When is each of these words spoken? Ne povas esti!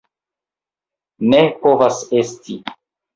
Ne 1.33 1.41
povas 1.65 1.99
esti! 2.23 2.57